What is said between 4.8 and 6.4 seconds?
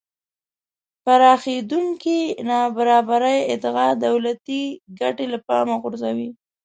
ګټې له پامه غورځوي